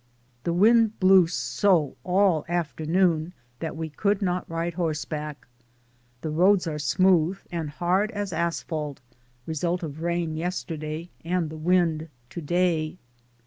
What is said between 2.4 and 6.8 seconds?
afternoon that we could not ride horseback. The roads are